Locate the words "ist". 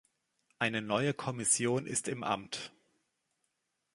1.85-2.07